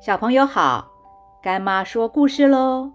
[0.00, 0.90] 小朋友好，
[1.42, 2.90] 干妈说故事喽。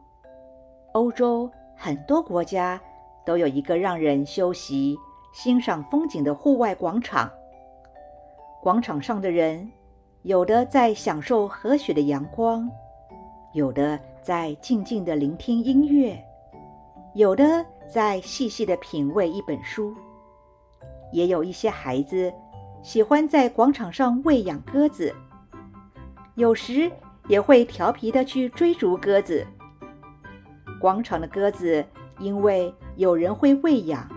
[0.93, 2.79] 欧洲很多国家
[3.25, 4.97] 都有一个让人休息、
[5.33, 7.31] 欣赏风景的户外广场。
[8.61, 9.71] 广场上的人，
[10.23, 12.69] 有的在享受和煦的阳光，
[13.53, 16.19] 有的在静静的聆听音乐，
[17.13, 19.95] 有的在细细的品味一本书，
[21.11, 22.31] 也有一些孩子
[22.83, 25.15] 喜欢在广场上喂养鸽子。
[26.39, 26.89] 有时
[27.27, 29.45] 也会调皮的去追逐鸽子。
[30.79, 31.85] 广场的鸽子
[32.17, 34.07] 因为有人会喂养，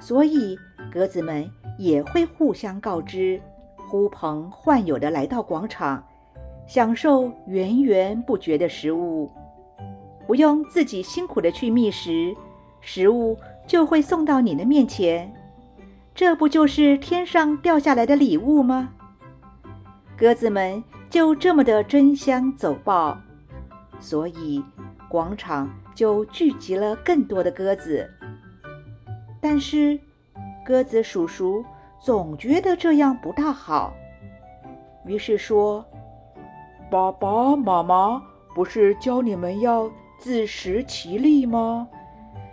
[0.00, 0.58] 所以
[0.90, 1.46] 鸽子们
[1.78, 3.38] 也会互相告知，
[3.86, 6.02] 呼朋唤友的来到广场，
[6.66, 9.30] 享受源源不绝的食物，
[10.26, 12.34] 不用自己辛苦的去觅食，
[12.80, 15.30] 食物就会送到你的面前。
[16.14, 18.94] 这不就是天上掉下来的礼物吗？
[20.16, 20.82] 鸽子们。
[21.08, 23.18] 就这么的争相走报，
[23.98, 24.62] 所以
[25.08, 28.10] 广场就聚集了更多的鸽子。
[29.40, 29.98] 但是
[30.64, 31.64] 鸽子叔叔
[31.98, 33.94] 总觉得这样不大好，
[35.06, 35.86] 于是说
[36.90, 38.22] ：“爸爸妈妈
[38.54, 41.88] 不是教你们要自食其力吗？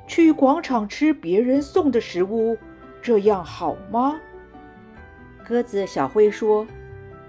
[0.06, 2.58] 去广场吃别人送的食物，
[3.02, 4.16] 这样好吗？”
[5.44, 6.66] 鸽子小灰说。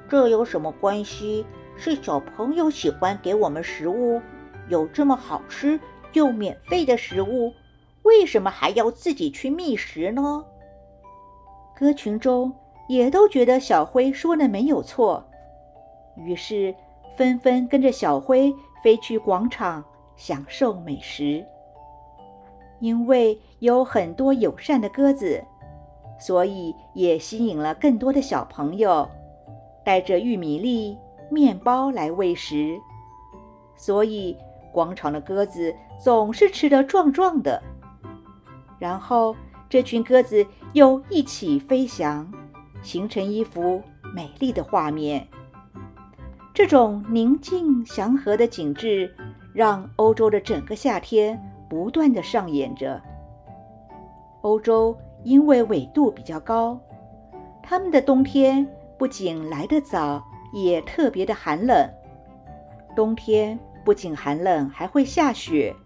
[0.08, 1.44] 这有什么关系？
[1.76, 4.20] 是小朋友喜欢给我们食物，
[4.68, 5.80] 有这么好吃
[6.12, 7.52] 又免费的食物，
[8.02, 10.44] 为什么还要自己去觅食呢？
[11.76, 12.54] 鸽群中
[12.88, 15.24] 也都觉得小灰说的没有错，
[16.16, 16.72] 于是
[17.16, 21.44] 纷纷跟着小灰飞去广场享受美食。
[22.78, 25.42] 因为有很多友善的鸽子，
[26.20, 29.08] 所以也吸引了更多的小朋友。
[29.84, 30.96] 带着玉米粒、
[31.30, 32.78] 面包来喂食，
[33.76, 34.36] 所以
[34.72, 37.62] 广场的鸽子总是吃得壮壮的。
[38.78, 39.36] 然后，
[39.68, 42.30] 这群鸽子又一起飞翔，
[42.82, 43.82] 形成一幅
[44.14, 45.26] 美丽的画面。
[46.52, 49.14] 这种宁静祥和的景致，
[49.52, 53.00] 让欧洲的整个夏天不断的上演着。
[54.42, 56.78] 欧洲因为纬度比较高，
[57.62, 58.66] 他们的冬天。
[59.04, 61.90] 不仅来得早，也特别的寒冷。
[62.96, 65.76] 冬天不仅寒冷，还会下雪，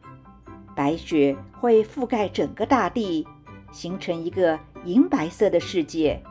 [0.76, 3.26] 白雪会覆盖整个大地，
[3.72, 6.22] 形成一个银白色的世界。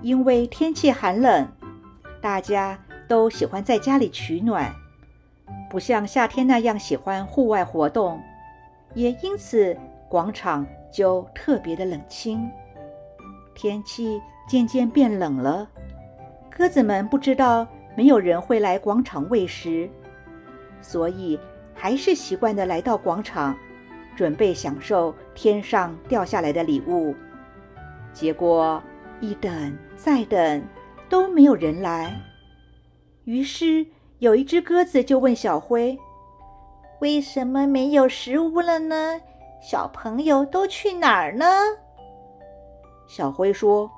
[0.00, 1.46] 因为天气寒冷，
[2.22, 4.74] 大家都喜欢在家里取暖，
[5.68, 8.18] 不像夏天那样喜欢户外活动，
[8.94, 9.76] 也因此
[10.08, 12.50] 广场就特别的冷清。
[13.54, 14.18] 天气。
[14.46, 15.68] 渐渐变冷了，
[16.50, 19.90] 鸽子们不知道没有人会来广场喂食，
[20.80, 21.38] 所以
[21.74, 23.56] 还是习惯的来到广场，
[24.14, 27.14] 准备享受天上掉下来的礼物。
[28.12, 28.80] 结果
[29.20, 30.62] 一等再等
[31.08, 32.14] 都没有人来，
[33.24, 33.84] 于是
[34.20, 35.98] 有一只鸽子就问小灰
[37.02, 39.20] ：“为什么没有食物了呢？
[39.60, 41.44] 小朋友都去哪儿呢？”
[43.08, 43.90] 小灰说。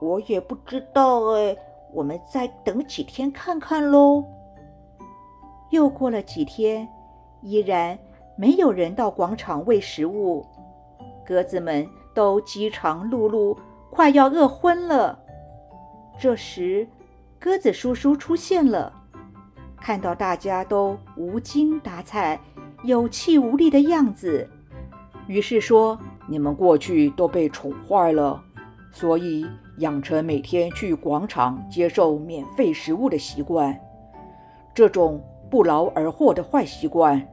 [0.00, 1.56] 我也不知道哎，
[1.92, 4.24] 我们再等几天看看喽。
[5.70, 6.88] 又过了几天，
[7.42, 7.98] 依然
[8.36, 10.44] 没有人到广场喂食物，
[11.24, 13.56] 鸽子们都饥肠辘辘，
[13.90, 15.18] 快要饿昏了。
[16.18, 16.86] 这时，
[17.38, 18.92] 鸽子叔叔出现了，
[19.76, 22.40] 看到大家都无精打采、
[22.84, 24.48] 有气无力的样子，
[25.26, 28.42] 于是说：“你们过去都被宠坏了，
[28.98, 29.46] 所以。”
[29.80, 33.78] 养成每天去广场接受免费食物的习惯，
[34.72, 37.28] 这种不劳而获的坏习惯，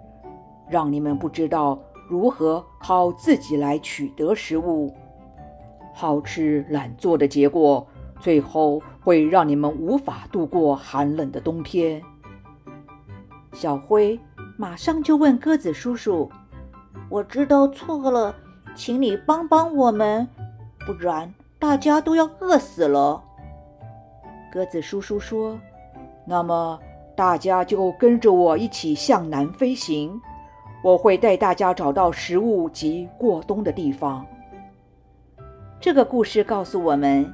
[0.68, 1.80] 让你们不知道
[2.10, 4.94] 如何靠自己来取得食物，
[5.94, 7.88] 好吃懒做的结果，
[8.20, 12.02] 最后会让你们无法度过寒冷的冬天。
[13.54, 14.20] 小灰
[14.58, 16.30] 马上就问鸽子叔叔
[17.10, 18.36] ：“我知道错了，
[18.76, 20.28] 请你帮帮我们，
[20.86, 21.34] 不然……”
[21.64, 23.24] 大家都要饿死了。
[24.52, 25.58] 鸽子叔叔说
[26.28, 26.78] ：“那么
[27.16, 30.22] 大家就跟着我一起向南飞行，
[30.84, 34.26] 我会带大家找到食物及过冬的地方。”
[35.80, 37.34] 这个故事告诉我们，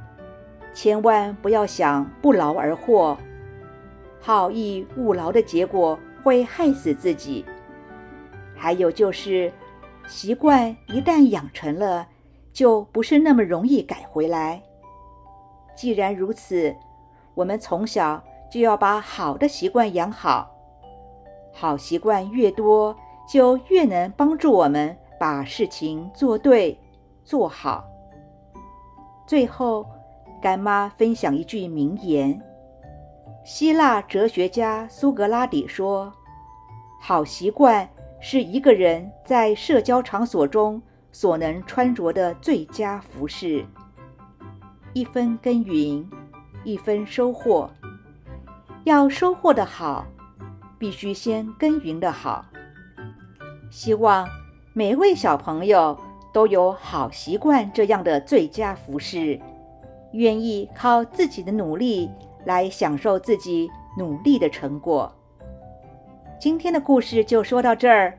[0.75, 3.17] 千万不要想不劳而获，
[4.21, 7.43] 好逸恶劳的结果会害死自己。
[8.55, 9.51] 还有就是，
[10.07, 12.07] 习惯一旦养成了。
[12.59, 14.61] 就不是那么容易改回来。
[15.77, 16.75] 既然如此，
[17.33, 18.21] 我们从小
[18.51, 20.51] 就要把好的习惯养好。
[21.53, 22.93] 好习惯越多，
[23.25, 26.77] 就越能帮助我们把事情做对、
[27.23, 27.85] 做好。
[29.25, 29.85] 最后，
[30.41, 32.41] 干妈分享一句名言：
[33.45, 36.11] 希腊哲学家苏格拉底说
[36.99, 37.87] ，“好习惯
[38.19, 43.65] 是一个人在社交场所中所能穿着的最佳服饰。”
[44.93, 46.09] 一分耕耘，
[46.63, 47.69] 一分收获。
[48.85, 50.05] 要收获的好，
[50.79, 52.45] 必须先耕耘的好。
[53.69, 54.27] 希望
[54.73, 55.95] 每位小朋友
[56.33, 59.39] 都有好习惯这样的最佳服饰，
[60.13, 62.09] 愿意靠自己的努力
[62.45, 65.13] 来享受自己努力的成果。
[66.39, 68.17] 今天的故事就说到这儿，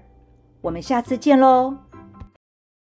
[0.61, 1.90] 我们下次见喽。